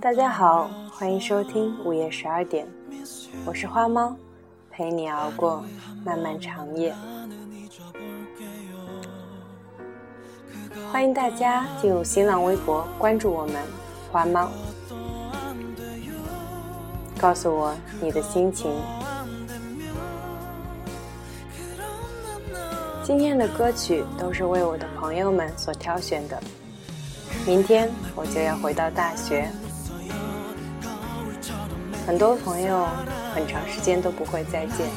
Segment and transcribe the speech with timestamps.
[0.00, 2.64] 大家好，欢迎收听午夜十二点，
[3.44, 4.14] 我是花猫，
[4.70, 5.64] 陪你熬过
[6.04, 6.94] 漫漫长夜。
[10.92, 13.56] 欢迎大家进入新浪微博关注我们
[14.12, 14.48] 花猫，
[17.18, 18.70] 告诉我你的心情。
[23.02, 26.40] 今天的歌曲都是为我的朋友们所挑选的。
[27.46, 29.50] 明天我就要回到大学，
[32.08, 32.88] 很多朋友
[33.34, 34.88] 很长时间都不会再见，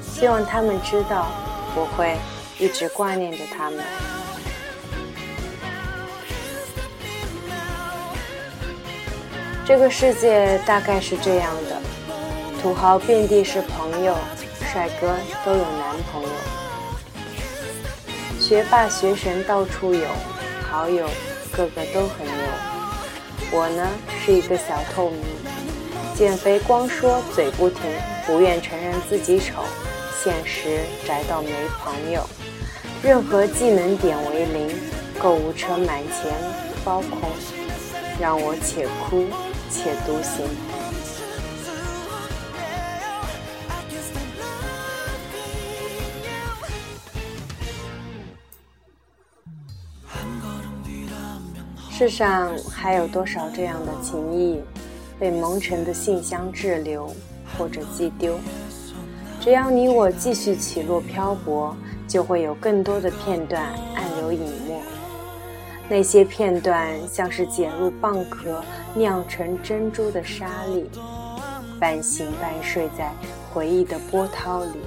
[0.00, 1.26] 希望他们知道
[1.74, 2.16] 我会
[2.60, 3.84] 一直挂念着他们。
[9.66, 11.82] 这个世界大概是这样的，
[12.62, 14.14] 土豪遍地是朋友。
[14.72, 15.12] 帅哥
[15.44, 16.28] 都有男朋友，
[18.38, 20.06] 学霸学神到处有，
[20.70, 21.08] 好友
[21.50, 22.37] 个个都很。
[23.50, 23.88] 我呢
[24.24, 25.20] 是一个小透明，
[26.14, 27.80] 减肥光说嘴不停，
[28.26, 29.62] 不愿承认自己丑，
[30.22, 31.50] 现实宅到没
[31.82, 32.28] 朋友。
[33.02, 34.76] 任何技能点为零，
[35.18, 36.32] 购物车满钱
[36.84, 37.30] 包空，
[38.20, 39.24] 让我且哭
[39.70, 40.44] 且独行。
[51.98, 54.60] 世上还有多少这样的情谊，
[55.18, 57.12] 被蒙尘的信箱滞留
[57.58, 58.38] 或者寄丢？
[59.40, 63.64] 只要你我继续起落漂泊，就会有更多的片段
[63.96, 64.80] 暗流隐没。
[65.88, 68.62] 那些片段像是捡入蚌壳
[68.94, 70.88] 酿成珍珠的沙粒，
[71.80, 73.10] 半醒半睡在
[73.52, 74.78] 回忆的波涛里，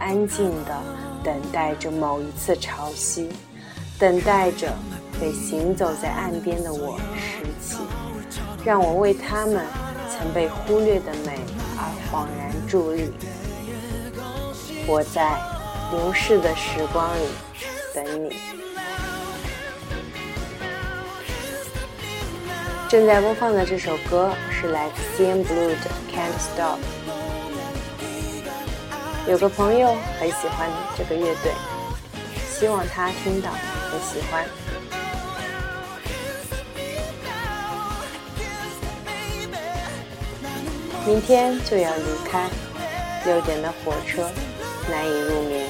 [0.00, 0.76] 安静的
[1.22, 3.28] 等待着某一次潮汐，
[4.00, 4.66] 等待着。
[5.20, 7.76] 被行走在岸边的我拾起，
[8.64, 9.66] 让我为他们
[10.08, 11.38] 曾被忽略的美
[11.76, 13.12] 而恍然伫立。
[14.86, 15.38] 我在
[15.92, 17.28] 流逝的时光里
[17.94, 18.36] 等你。
[22.88, 25.74] 正在播放的这首歌是来自 CNBLUE 的
[26.10, 26.78] 《Can't Stop》。
[29.28, 31.52] 有个朋友很喜欢这个乐队，
[32.50, 34.44] 希望他听到很喜欢。
[41.06, 42.48] 明天就要离开，
[43.24, 44.22] 六点的火车
[44.90, 45.66] 难以入眠。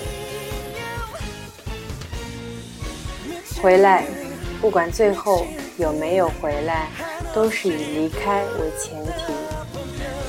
[3.62, 4.04] 回来，
[4.60, 5.46] 不管最后
[5.78, 6.88] 有没有回来，
[7.32, 9.32] 都是以离开为前提。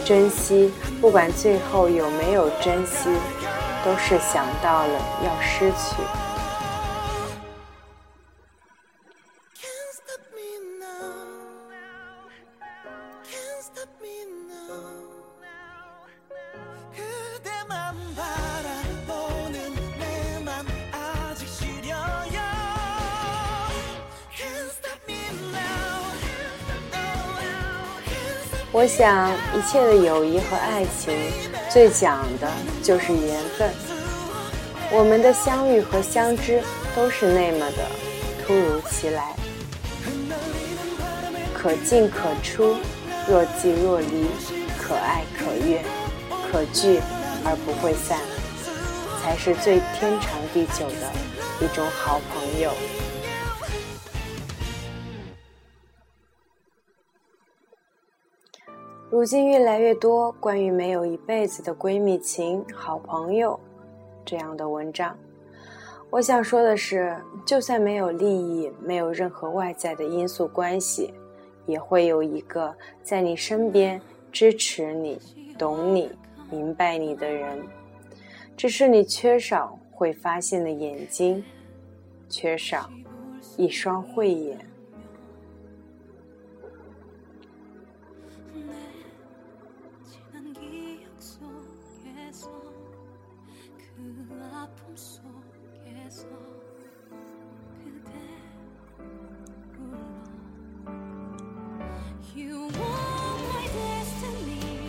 [0.06, 3.10] 珍惜，不管最后有没有珍惜，
[3.84, 4.94] 都是想到了
[5.26, 6.31] 要失去。
[28.82, 31.16] 我想，一切的友谊和爱情，
[31.70, 32.50] 最讲的
[32.82, 33.70] 就是缘分。
[34.92, 36.60] 我们的相遇和相知，
[36.96, 37.86] 都是那么的
[38.44, 39.36] 突如其来。
[41.54, 42.76] 可进可出，
[43.30, 44.26] 若即若离，
[44.82, 45.84] 可爱可怨，
[46.52, 47.00] 可聚
[47.46, 48.18] 而不会散，
[49.22, 52.72] 才是最天长地久的一种好朋友。
[59.12, 63.60] 如今越来越多关于没有一辈子的闺蜜情、好朋友
[64.24, 65.14] 这样的文章。
[66.10, 67.14] 我想说的是，
[67.46, 71.14] 就算没有利益，没有任何外在的因素关系，
[71.66, 72.74] 也会有一个
[73.04, 74.02] 在你身边
[74.32, 75.20] 支持你、
[75.60, 76.10] 懂你、
[76.50, 77.62] 明白你的人。
[78.56, 81.44] 只是你缺少会发现的眼睛，
[82.30, 82.90] 缺少
[83.58, 84.58] 一双慧眼。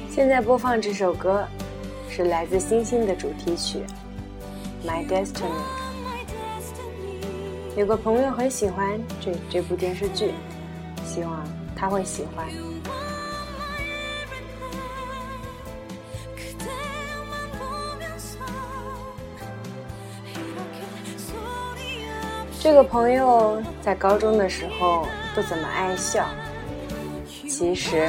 [0.09, 1.47] 现在播放这首歌，
[2.09, 3.85] 是来自星星的主题曲
[4.87, 5.35] 《My Destiny》。
[7.77, 10.33] 有个朋友很喜欢这这部电视剧，
[11.05, 11.43] 希望
[11.75, 12.47] 他会喜欢。
[22.63, 25.05] 这个朋友在高中的时候
[25.35, 26.25] 不怎么爱笑。
[27.49, 28.09] 其实，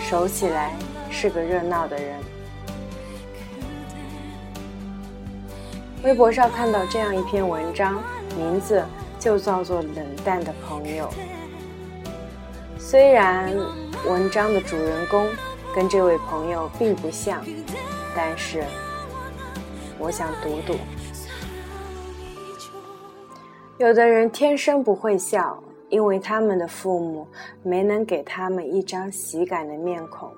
[0.00, 0.74] 熟起来
[1.08, 2.18] 是个热闹的人。
[6.02, 8.02] 微博上看到这样一篇文章，
[8.36, 8.84] 名字
[9.20, 11.08] 就叫做《冷淡的朋友》。
[12.76, 13.54] 虽然
[14.04, 15.28] 文章的主人公
[15.76, 17.40] 跟这位朋友并不像，
[18.16, 18.64] 但是
[19.96, 20.76] 我想读读。
[23.80, 27.26] 有的人天生不会笑，因为他们的父母
[27.62, 30.30] 没能给他们一张喜感的面孔，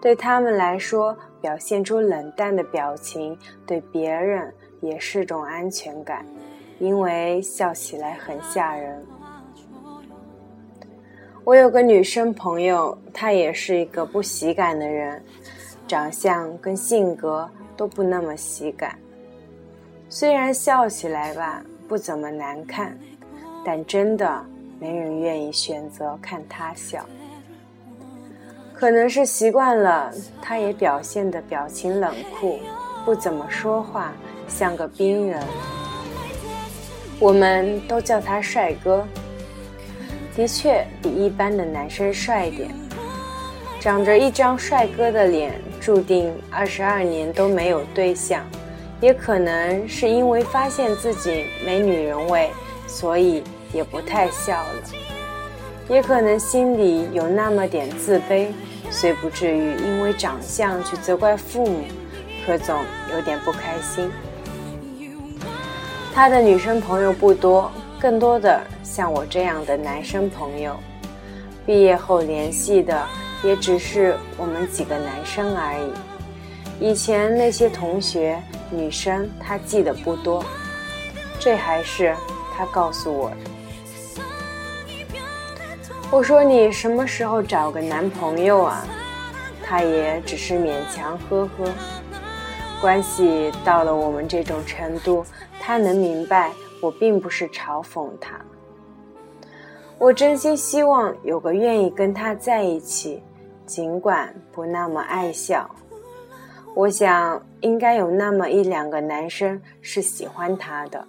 [0.00, 3.36] 对他们来说，表现出冷淡的表情
[3.66, 6.24] 对别人也是种安全感，
[6.78, 9.04] 因为笑起来很吓人。
[11.42, 15.20] 我有个女生朋友，她也是一个不喜感的人，
[15.88, 18.96] 长相跟性格都不那么喜感。
[20.08, 22.96] 虽然笑起来吧不怎么难看，
[23.64, 24.44] 但真的
[24.78, 27.04] 没人愿意选择看他笑。
[28.74, 30.12] 可能是习惯了，
[30.42, 32.60] 他也表现的表情冷酷，
[33.04, 34.12] 不怎么说话，
[34.46, 35.42] 像个冰人。
[37.18, 39.04] 我们都叫他帅哥。
[40.36, 42.70] 的确比一般的男生帅点，
[43.80, 48.44] 长着一张帅哥的脸，注定二十二年都没有对象。
[49.00, 52.50] 也可能是因为发现自己没女人味，
[52.86, 53.42] 所以
[53.72, 54.68] 也不太笑了。
[55.88, 58.48] 也可能心里有那么点自卑，
[58.90, 61.84] 虽不至于因为长相去责怪父母，
[62.44, 62.76] 可总
[63.12, 64.10] 有点不开心。
[66.14, 67.70] 他的女生朋友不多。
[68.00, 70.76] 更多的像我这样的男生朋友，
[71.66, 73.04] 毕业后联系的
[73.42, 76.07] 也只是我们几个男生而已。
[76.80, 80.44] 以前那些同学女生，他记得不多。
[81.38, 82.14] 这还是
[82.56, 83.36] 他告诉我的。
[86.10, 88.86] 我说你什么时候找个男朋友啊？
[89.64, 91.72] 他也只是勉强呵呵。
[92.80, 95.24] 关系到了我们这种程度，
[95.60, 96.52] 他能明白。
[96.80, 98.38] 我并不是嘲讽他，
[99.98, 103.20] 我真心希望有个愿意跟他在一起，
[103.66, 105.68] 尽管不那么爱笑。
[106.78, 111.04] 我想应该有那么一两个男生是喜欢她的。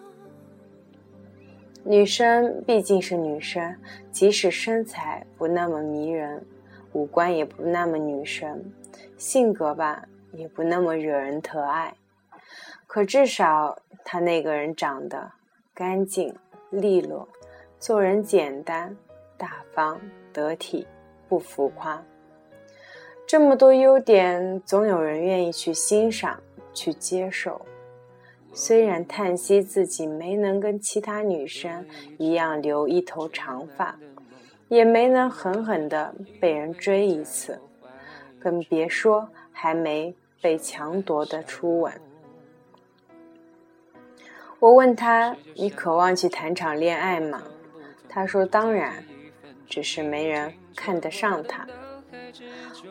[1.84, 3.76] 女生毕竟是女生，
[4.12, 6.44] 即使身材不那么迷人，
[6.94, 8.66] 五官也不那么女神，
[9.20, 11.94] 性格吧也不那么惹人疼爱，
[12.88, 15.32] 可至少她那个人长得。
[15.76, 16.34] 干净
[16.72, 17.30] 利落，
[17.78, 18.94] 做人简单
[19.38, 20.02] 大方
[20.34, 20.88] 得体，
[21.28, 22.04] 不浮夸。
[23.30, 26.42] 这么多优点，总有人愿意去欣赏、
[26.74, 27.62] 去接受。
[28.54, 31.86] 虽然叹息自己没能跟其他女生
[32.18, 33.96] 一样留一头长发，
[34.68, 36.12] 也没能狠狠的
[36.42, 37.62] 被人追一次，
[38.40, 40.12] 更别说还没
[40.42, 41.94] 被强夺的初吻。
[44.58, 47.44] 我问他：“你渴望去谈场恋爱吗？”
[48.10, 49.06] 他说：“当然，
[49.68, 51.68] 只是没人看得上他。”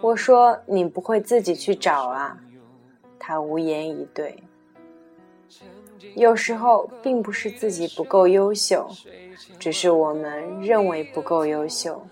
[0.01, 2.39] 我说：“你不会自己去找啊？”
[3.19, 4.43] 他无言以对。
[6.15, 8.89] 有时候并不是自己不够优秀，
[9.59, 12.07] 只是我们认为不够优秀。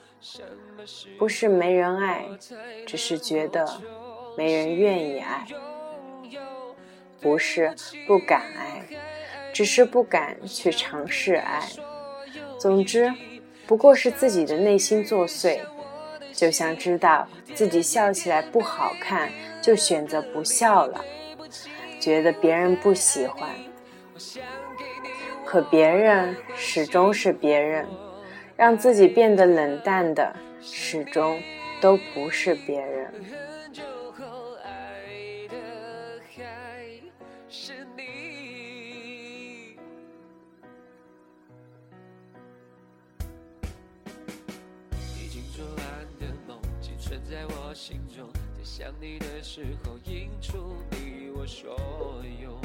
[1.19, 2.27] 不是没人爱，
[2.87, 3.67] 只是觉得
[4.37, 5.47] 没人愿意爱。
[7.21, 7.75] 不是
[8.07, 8.83] 不敢爱。
[9.53, 11.67] 只是不敢去尝试爱，
[12.59, 13.11] 总之，
[13.67, 15.59] 不过是自己的内心作祟，
[16.37, 19.31] 就像知道自己笑起来不好看，
[19.63, 21.03] 就选择不笑了，
[21.99, 23.49] 觉得别人不喜欢，
[25.45, 27.87] 可别人始终是别人，
[28.55, 31.41] 让自己变得冷淡的始终
[31.81, 33.13] 都不是别人。
[47.29, 48.25] 在我心中
[48.57, 51.77] 在想你的时候映出你我所
[52.41, 52.57] 有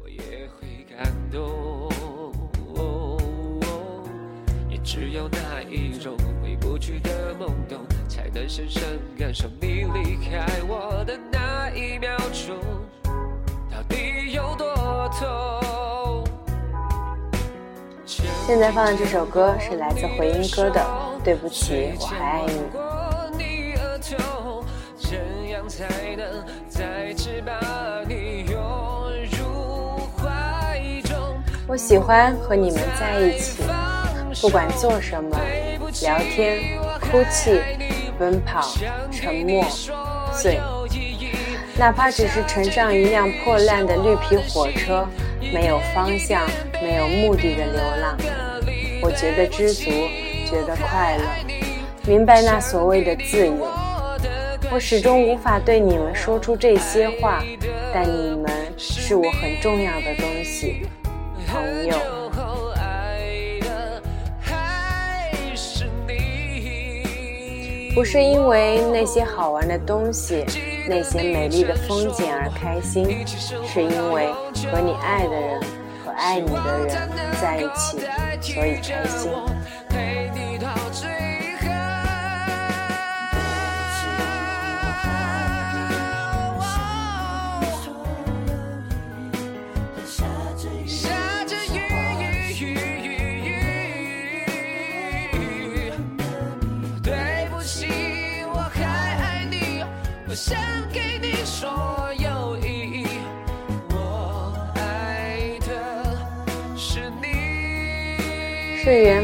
[0.00, 1.90] 我也会感动
[4.68, 12.56] 也只有那一种回不去的懵懂才能深深感受你离开我的那一秒钟。
[13.68, 16.24] 到底有多痛
[18.06, 20.86] 现在放的这首歌是来自回音哥的
[21.24, 22.99] 对不起我还爱你。
[25.68, 25.84] 才
[26.16, 28.60] 能再次把你拥
[29.38, 31.16] 入怀中。
[31.66, 33.62] 我喜欢和你们在一起，
[34.40, 35.38] 不管做什么，
[36.02, 37.60] 聊天、哭泣、
[38.18, 38.72] 奔跑、
[39.10, 39.64] 沉默、
[40.32, 40.58] 醉，
[41.78, 45.06] 哪怕只是乘上一辆破烂的绿皮火车，
[45.52, 46.46] 没有方向、
[46.82, 48.16] 没有目的的流浪，
[49.00, 49.90] 我觉得知足，
[50.44, 51.24] 觉得快乐，
[52.06, 53.79] 明白那所谓的自由。
[54.72, 57.42] 我始终无法对你们说出这些话，
[57.92, 60.86] 但你们是我很重要的东西，
[61.48, 61.96] 朋友。
[67.92, 70.46] 不是因为那些好玩的东西、
[70.88, 73.26] 那些美丽的风景而开心，
[73.66, 74.28] 是因为
[74.70, 75.60] 和你爱的人
[76.04, 77.10] 和爱你的人
[77.42, 77.98] 在一起，
[78.40, 79.32] 所以开心。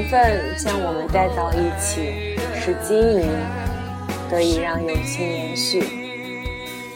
[0.09, 3.29] 分将我们带到一起，是经营
[4.31, 5.83] 得以让友情延续。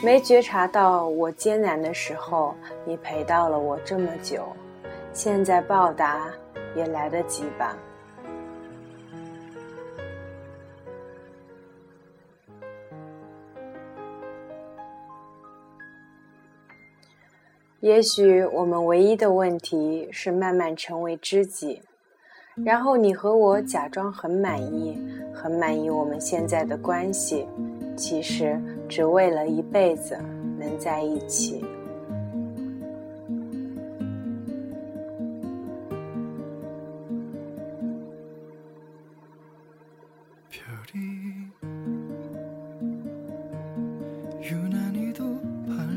[0.02, 4.44] 没觉察到我艰难的时候，你陪到了我这么久，
[5.12, 6.30] 现在报答
[6.76, 7.76] 也来得及吧。
[17.80, 21.82] 也许我们唯一的问题是慢慢成为知己。
[22.64, 24.98] 然后你和我假装很满意，
[25.32, 27.46] 很满意我们现在的关系，
[27.96, 30.16] 其实只为了一辈子
[30.58, 31.64] 能在一起。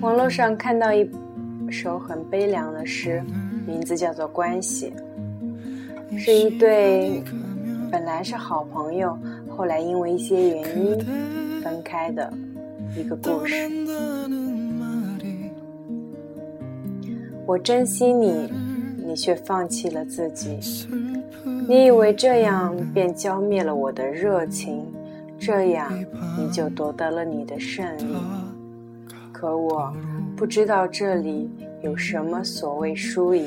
[0.01, 1.09] 网络上看到一
[1.71, 3.23] 首很悲凉的诗，
[3.65, 4.93] 名字叫做《关系》。
[6.17, 7.23] 是一对
[7.91, 9.17] 本来是好朋友，
[9.49, 12.31] 后来因为一些原因分开的
[12.97, 13.55] 一个故事。
[17.45, 18.49] 我珍惜你，
[19.05, 20.87] 你却放弃了自己。
[21.67, 24.85] 你以为这样便浇灭了我的热情，
[25.37, 25.91] 这样
[26.37, 28.15] 你就夺得了你的胜利。
[29.31, 29.93] 可我
[30.37, 31.49] 不知道这里
[31.81, 33.45] 有什么所谓输赢。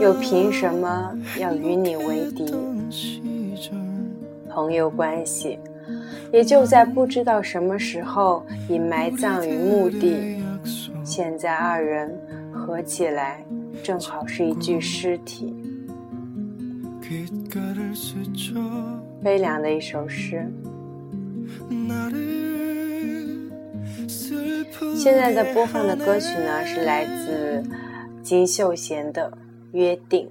[0.00, 2.44] 又凭什么要与你为敌？
[4.48, 5.58] 朋友关系，
[6.32, 10.42] 也就在不知道什么时候已埋葬于墓地。
[11.04, 12.18] 现在二人
[12.52, 13.44] 合起来，
[13.82, 15.54] 正好是一具尸体。
[19.22, 20.50] 悲凉的一首诗。
[24.96, 27.62] 现在的播放的歌曲呢，是来自
[28.22, 29.30] 金秀贤的。
[29.72, 30.28] 约定。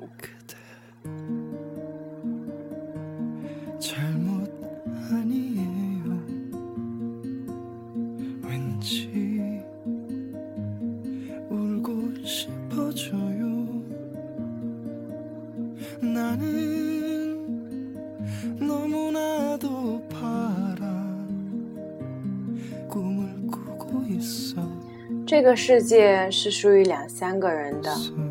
[25.28, 28.25] 这个世界是属于两三个人的。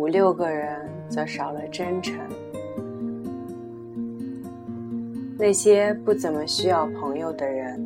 [0.00, 0.80] 五六个人
[1.10, 2.16] 则少了真诚，
[5.38, 7.78] 那些不怎么需要朋友的人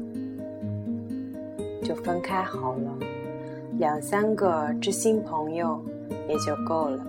[1.82, 2.98] 就分开好了，
[3.80, 5.84] 两三个知心朋友
[6.28, 7.04] 也就够了。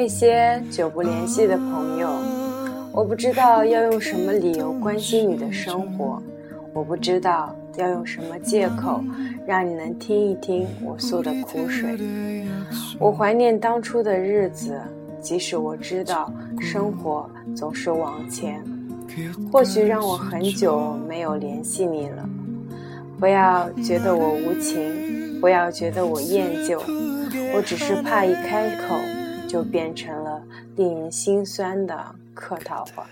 [0.00, 2.08] 那些久不联系的朋友，
[2.90, 6.22] 我不知道要用什么理由关心你的生活，
[6.72, 9.04] 我不知道要用什么借口
[9.46, 12.46] 让你能听一听我诉的苦水。
[12.98, 14.80] 我怀念当初的日子，
[15.20, 18.64] 即使我知道生活总是往前，
[19.52, 22.26] 或许让我很久没有联系你了。
[23.18, 26.80] 不要觉得我无情，不要觉得我厌旧，
[27.54, 28.96] 我只是怕一开口。
[29.50, 30.40] 就变成了
[30.76, 33.04] 令人心酸的客套话。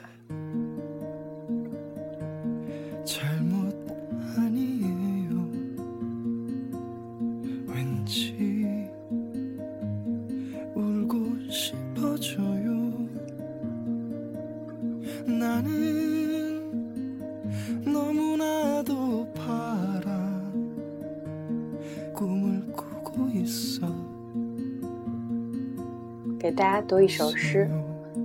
[26.48, 27.68] 给大家读一首诗，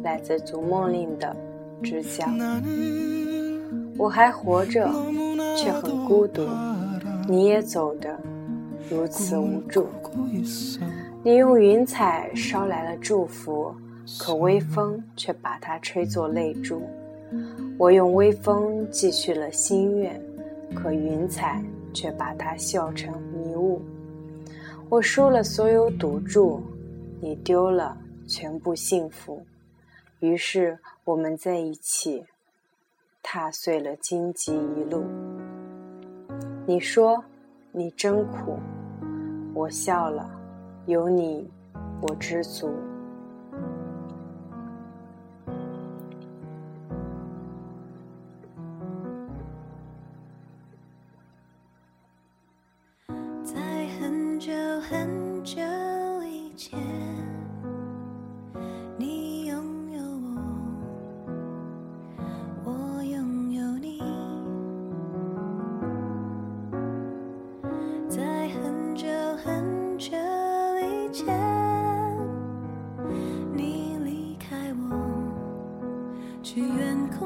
[0.01, 1.35] 来自《逐梦令》的
[1.85, 2.23] 《知晓》。
[3.97, 4.89] 我还活着，
[5.57, 6.43] 却很孤独；
[7.27, 8.17] 你也走的
[8.89, 9.89] 如此无助。
[11.21, 13.75] 你用云彩捎来了祝福，
[14.17, 16.81] 可微风却把它吹作泪珠。
[17.77, 20.17] 我用微风寄去了心愿，
[20.73, 21.61] 可云彩
[21.93, 23.81] 却把它笑成迷雾。
[24.87, 26.61] 我输了所有赌注，
[27.19, 27.97] 你丢了。
[28.27, 29.45] 全部幸福，
[30.19, 32.25] 于是我们在一起，
[33.21, 35.05] 踏碎了荆棘一路。
[36.65, 37.23] 你说
[37.71, 38.57] 你真苦，
[39.53, 40.29] 我笑了，
[40.85, 41.49] 有你，
[42.01, 42.73] 我知足。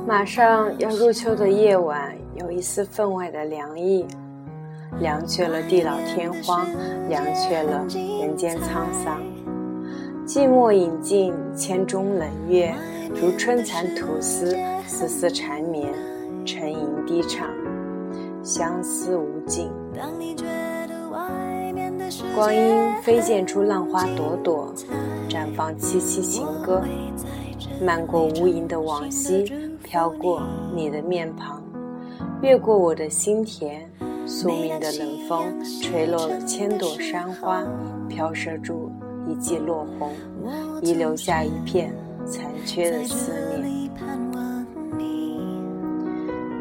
[0.08, 4.06] 马上要入秋的夜晚，有一丝分外的凉意，
[5.02, 6.66] 凉却了地老天荒，
[7.10, 7.86] 凉却了
[8.22, 9.22] 人间沧桑。
[10.26, 12.74] 寂寞饮尽千中冷月，
[13.16, 15.94] 如春蚕吐丝，丝丝缠绵，
[16.46, 17.46] 沉吟低唱，
[18.42, 19.70] 相思无尽。
[22.34, 24.74] 光阴飞溅出浪花朵朵，
[25.28, 26.82] 绽放凄凄情歌，
[27.86, 29.67] 漫过无垠的往昔。
[29.90, 30.42] 飘过
[30.76, 31.64] 你的面庞，
[32.42, 33.82] 越过我的心田，
[34.26, 35.46] 宿命的冷风
[35.82, 37.66] 吹落了千朵山花，
[38.10, 38.92] 飘射出
[39.30, 40.12] 一季落红，
[40.82, 41.94] 遗留下一片
[42.26, 43.88] 残缺的思念。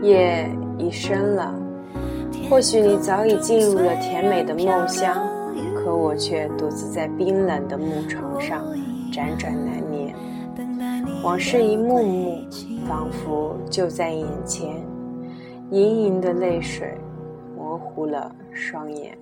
[0.03, 1.53] 夜已深了，
[2.49, 5.21] 或许你早已进入了甜美的梦乡，
[5.75, 8.65] 可我却独自在冰冷的木床上
[9.11, 9.86] 辗转难眠，
[11.27, 12.47] 往事一幕幕。
[12.87, 14.77] 仿佛就在眼前，
[15.73, 16.95] 盈盈的泪水
[17.57, 19.19] 模糊了双眼。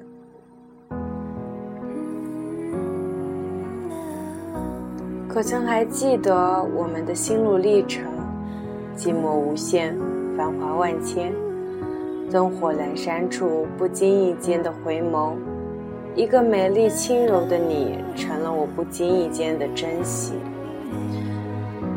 [5.27, 8.05] 可曾还记得我们的心路历程？
[8.95, 9.99] 寂寞无限，
[10.37, 11.33] 繁华万千。
[12.31, 15.33] 灯火阑珊处，不经意间的回眸，
[16.15, 20.35] 一个美丽轻柔的你，成了我不经意间的珍惜。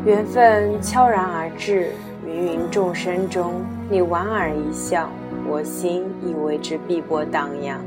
[0.08, 1.92] 缘分悄然而至，
[2.26, 3.56] 芸芸众生中，
[3.90, 5.10] 你莞尔一笑，
[5.46, 7.78] 我心已为之碧波荡漾。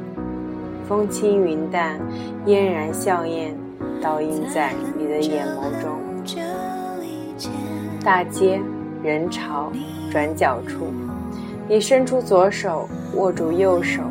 [0.88, 2.00] 风轻云淡，
[2.46, 3.54] 嫣然笑靥，
[4.00, 5.98] 倒映在你的眼眸中。
[8.06, 8.62] 大街
[9.02, 9.72] 人潮，
[10.12, 10.94] 转角处，
[11.68, 14.04] 你伸出左手握住右手，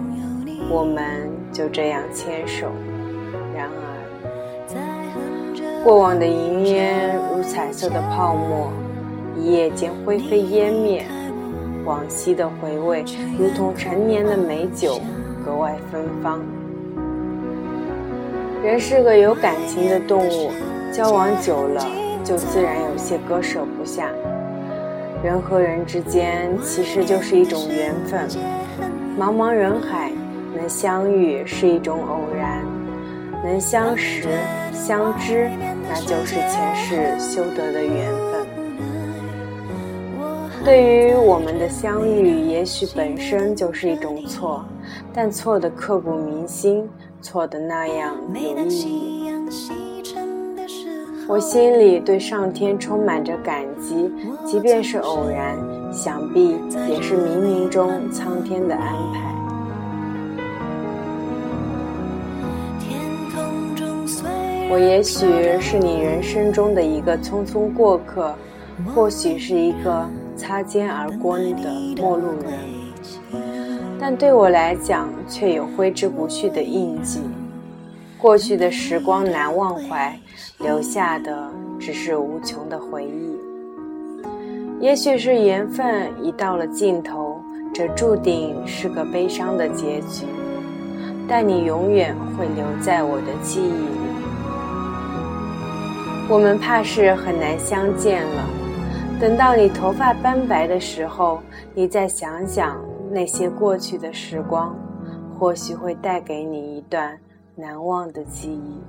[0.69, 2.67] 我们就这样牵手。
[5.83, 8.71] 过往的云烟如彩色的泡沫，
[9.39, 11.05] 一夜间灰飞烟灭；
[11.87, 13.03] 往昔的回味
[13.39, 15.01] 如同陈年的美酒，
[15.43, 16.39] 格外芬芳。
[18.63, 20.51] 人是个有感情的动物，
[20.93, 21.83] 交往久了
[22.23, 24.11] 就自然有些割舍不下。
[25.25, 28.29] 人和人之间其实就是一种缘分，
[29.19, 30.13] 茫茫人海
[30.55, 32.63] 能相遇是一种偶然，
[33.43, 34.29] 能相识。
[34.73, 35.51] 相知，
[35.89, 38.47] 那就是前世修得的缘分。
[40.65, 44.65] 对于我们的相遇，也许本身就是一种错，
[45.13, 46.89] 但错的刻骨铭心，
[47.21, 49.31] 错的那样有意义。
[51.29, 54.11] 我心里对上天充满着感激，
[54.45, 55.57] 即便是偶然，
[55.93, 56.57] 想必
[56.89, 59.20] 也是冥冥中苍天的安排。
[64.71, 65.27] 我也许
[65.59, 68.33] 是你人生中的一个匆匆过客，
[68.95, 71.45] 或许是一个擦肩而过的
[71.97, 72.53] 陌路人，
[73.99, 77.21] 但对我来讲，却有挥之不去的印记。
[78.17, 80.17] 过去的时光难忘怀，
[80.61, 83.37] 留下的只是无穷的回忆。
[84.79, 87.41] 也许是缘分已到了尽头，
[87.75, 90.27] 这注定是个悲伤的结局，
[91.27, 94.00] 但你永远会留在我的记忆。
[96.31, 98.49] 我们怕是很难相见了。
[99.21, 101.43] 等到你头发斑白的时候，
[101.75, 104.79] 你再想想那些过去的时光，
[105.37, 107.19] 或许会带给你一段
[107.57, 108.81] 难忘的记忆。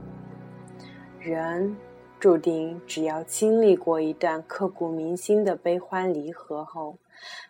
[1.20, 1.76] 人
[2.20, 6.96] 注定只要经历过一段刻骨铭心的悲欢离合后，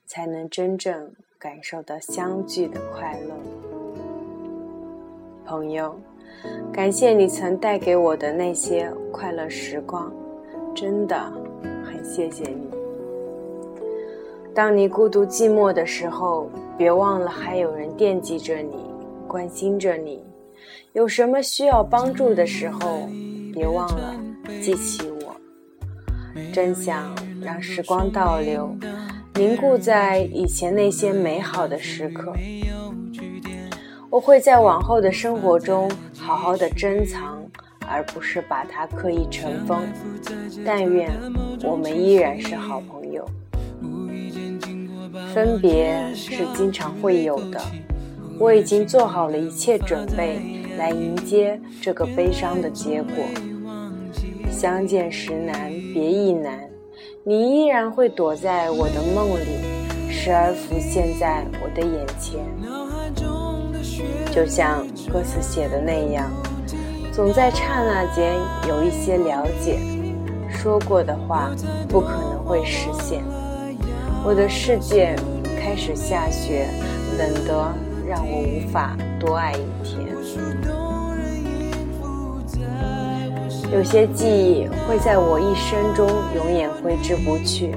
[0.05, 3.35] 才能真正感受到相聚的快乐。
[5.45, 5.99] 朋友，
[6.71, 10.11] 感谢你曾带给我的那些快乐时光，
[10.73, 11.17] 真的
[11.83, 12.69] 很谢谢你。
[14.53, 18.91] 当你孤独寂寞的时候，别忘了还有人惦记着你。
[19.27, 20.21] 关心着你，
[20.91, 23.07] 有什么需要帮助的时候，
[23.53, 24.13] 别忘了
[24.61, 25.33] 记起我。
[26.51, 28.75] 真想让时光倒流，
[29.35, 32.33] 凝固在以前那些美好的时刻。
[34.09, 35.89] 我会在往后的生活中
[36.31, 37.43] 好好的珍藏，
[37.85, 39.81] 而不是把它刻意尘封。
[40.65, 41.11] 但愿
[41.61, 43.27] 我们依然是好朋友。
[45.33, 47.59] 分别是经常会有的。
[48.39, 50.39] 我已经做好了一切准备
[50.77, 53.15] 来迎接这个悲伤的结果。
[54.49, 56.61] 相见时难，别亦难。
[57.25, 62.39] 你依然会躲在我的梦里，时而浮现在我的眼前。
[64.31, 66.31] 就像歌词写的那样，
[67.11, 68.33] 总在刹那间
[68.67, 69.79] 有一些了解，
[70.49, 71.51] 说过的话
[71.87, 73.23] 不可能会实现。
[74.25, 75.15] 我的世界
[75.59, 76.67] 开始下雪，
[77.17, 77.73] 冷得。
[78.11, 80.05] 让我无法多爱一天。
[83.71, 87.73] 有些记忆会在我一生中永远挥之不去，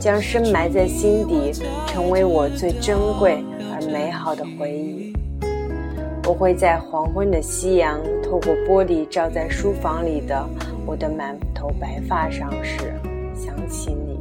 [0.00, 1.52] 将深埋在心底，
[1.86, 5.12] 成为我最珍贵而美好的回忆。
[6.26, 10.42] 我会在黄昏的夕阳透过玻璃照在书房里的
[10.86, 12.94] 我的满头白发上时，
[13.34, 14.14] 想起你。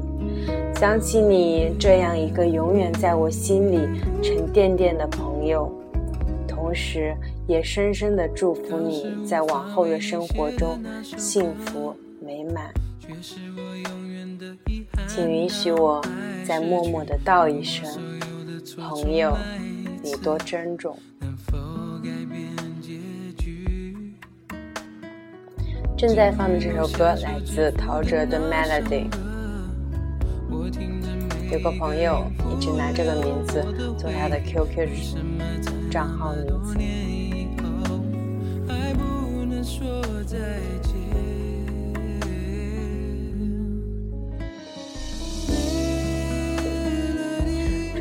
[0.76, 3.80] 想起你这样一个永远在我心里
[4.22, 5.72] 沉甸甸的朋友，
[6.46, 7.16] 同时
[7.48, 10.78] 也深深的祝福你在往后的生活中
[11.18, 12.70] 幸福美满。
[15.08, 16.04] 请允许我
[16.46, 17.90] 再默默的道一声，
[18.78, 19.38] 朋友，
[20.02, 20.98] 你多珍重。
[22.04, 23.00] 改变结
[23.38, 23.96] 局
[25.98, 29.10] 正在放的这首歌来自陶喆的《Melody》。
[31.50, 33.64] 有个朋友一直拿这个名字
[33.98, 34.90] 做他的 QQ
[35.90, 36.78] 账号名字。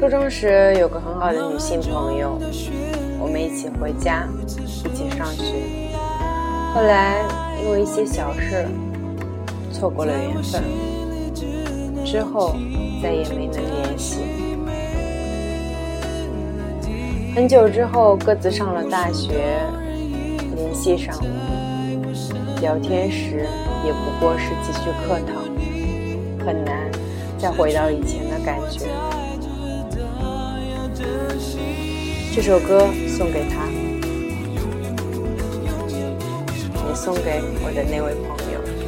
[0.01, 2.37] 初中时有个很好的女性朋友，
[3.23, 5.45] 我们一起回家，一起上学。
[6.75, 7.23] 后来
[7.63, 8.67] 因为一些小事，
[9.73, 10.63] 错过了缘分。
[12.05, 12.57] 之后。
[13.03, 14.21] 再也没能联系。
[17.35, 19.59] 很久之后，各自上了大学，
[20.55, 21.25] 联系上了，
[22.61, 23.45] 聊天时
[23.85, 25.43] 也不过是几句客套，
[26.47, 26.89] 很难
[27.37, 28.87] 再回到以前的感觉。
[32.35, 33.67] 这首歌送给他，
[36.89, 38.82] 也送给我的那位朋友。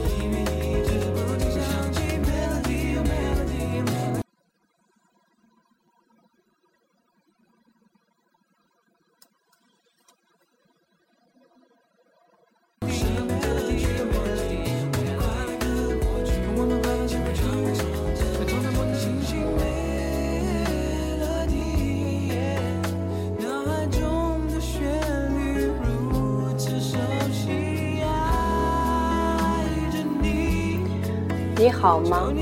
[31.84, 32.32] 好吗？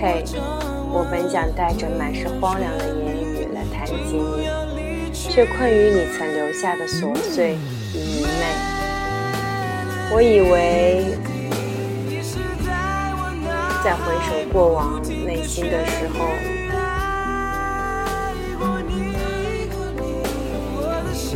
[0.00, 0.22] 嘿，
[0.92, 7.56] 我本想带着满是荒凉的言语来谈及你，却困于你曾留下的琐碎
[7.92, 8.46] 与愚昧。
[10.12, 11.18] 我以为
[13.82, 16.28] 在回首过往内心的时候，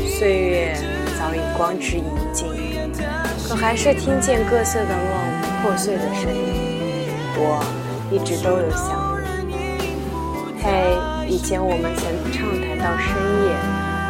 [0.07, 0.73] 岁月
[1.19, 2.47] 早已光之已尽，
[3.49, 6.84] 可还是听见各色的梦破碎的声音。
[7.37, 7.61] 我
[8.13, 9.19] 一直都有想
[9.49, 9.55] 你。
[10.63, 10.97] 嘿，
[11.29, 13.11] 以前我们曾畅谈到深
[13.43, 13.51] 夜，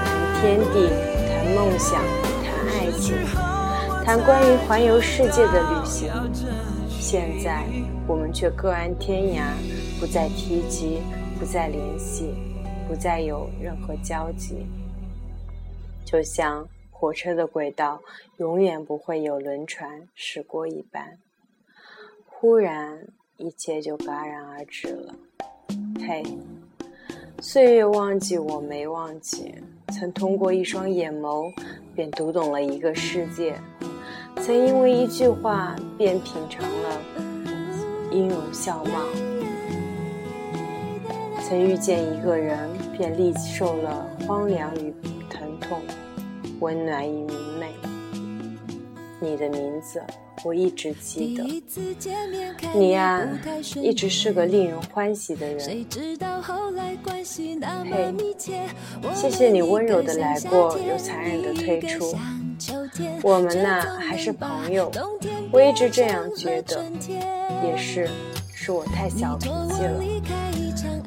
[0.05, 0.91] 谈天地，
[1.27, 2.03] 谈梦想，
[2.45, 3.17] 谈爱情，
[4.05, 6.13] 谈关于环游世界的旅行。
[6.91, 7.65] 现在
[8.07, 9.43] 我们却各安天涯，
[9.99, 11.01] 不再提及，
[11.39, 12.35] 不再联系，
[12.87, 14.67] 不再有任何交集。
[16.05, 18.01] 就像火车的轨道
[18.37, 21.19] 永远不会有轮船驶过一般。
[22.45, 22.99] 忽然，
[23.39, 25.15] 一切就戛然而止了。
[26.07, 26.23] 嘿，
[27.41, 29.55] 岁月忘记我没忘记，
[29.95, 31.51] 曾通过一双眼眸
[31.95, 33.59] 便读懂了一个世界，
[34.43, 37.01] 曾因为一句话便品尝了
[38.11, 39.01] 音容笑貌，
[41.49, 44.93] 曾遇见一个人便历受了荒凉与
[45.31, 45.81] 疼痛，
[46.61, 47.94] 温暖与明媚。
[49.25, 50.03] 你的名字。
[50.45, 51.63] 我一直记得，
[52.75, 53.27] 你呀，
[53.77, 55.87] 一直是个令人欢喜的人。
[57.91, 58.15] 嘿，
[59.15, 62.15] 谢谢你温柔的来过，又残忍的退出。
[63.23, 64.91] 我们呐，还是朋友。
[65.51, 66.85] 我一直这样觉得，
[67.65, 68.11] 也是，
[68.53, 70.03] 是我太小脾气了。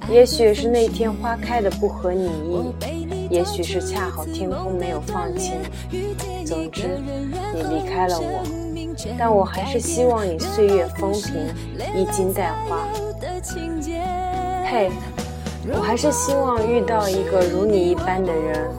[0.10, 2.97] 也许是那天花开的不合你意，
[3.30, 5.54] 也许是恰好天空没有放晴。
[6.46, 7.00] 总之，
[7.54, 8.44] 你离开了我。
[9.18, 11.54] 但我还是希望你岁月风平，
[11.96, 12.88] 衣襟带花。
[14.66, 14.90] 嘿，
[15.72, 18.70] 我还是希望遇到一个如你一般的人，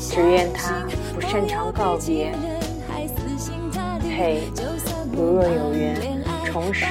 [0.00, 2.32] 只愿他不擅长告别。
[4.16, 4.48] 嘿，
[5.12, 6.86] 如若有缘，重拾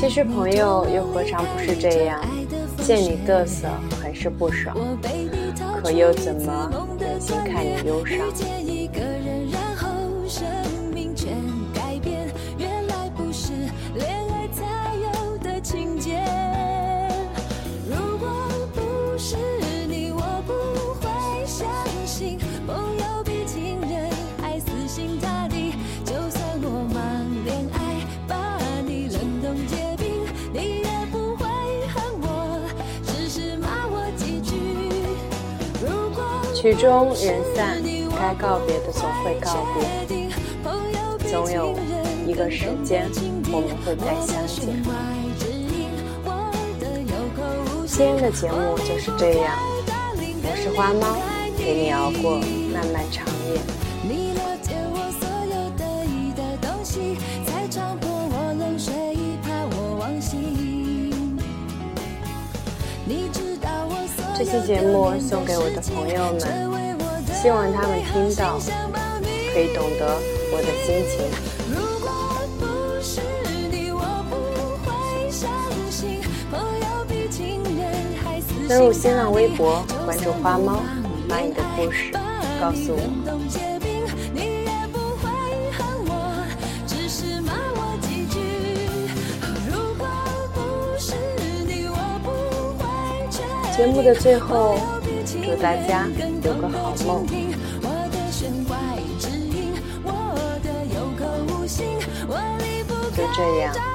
[0.00, 2.18] 其实朋友又何尝不是这样？
[2.78, 3.68] 见你嘚瑟，
[4.02, 4.74] 很是不爽，
[5.82, 8.18] 可又怎么忍心看你忧伤？
[36.60, 37.82] 曲终人散，
[38.20, 40.28] 该告别的总会告别，
[41.30, 41.74] 总有
[42.26, 43.10] 一个时间
[43.50, 44.68] 我们会再相见。
[47.86, 49.56] 今天的节目就是这样，
[50.42, 51.16] 我是花猫，
[51.56, 52.32] 陪你熬过
[52.74, 53.24] 漫漫长
[64.50, 66.40] 期节目送给我的朋友们，
[67.40, 68.58] 希望他们听到，
[69.54, 70.18] 可以懂得
[70.50, 71.22] 我的心情。
[78.68, 80.82] 登录新浪微博，关注花猫，
[81.28, 82.10] 把你的故事
[82.60, 83.69] 告诉我。
[93.80, 94.76] 节目的最后，
[95.24, 96.06] 祝大家
[96.44, 97.26] 有个好梦。
[103.16, 103.89] 就这样。